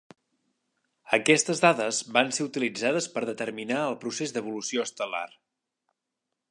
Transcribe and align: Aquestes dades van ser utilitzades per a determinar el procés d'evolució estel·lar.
Aquestes 1.17 1.61
dades 1.65 1.99
van 2.15 2.33
ser 2.39 2.47
utilitzades 2.47 3.09
per 3.17 3.23
a 3.25 3.29
determinar 3.33 3.85
el 3.93 3.97
procés 4.05 4.35
d'evolució 4.39 4.89
estel·lar. 4.89 5.27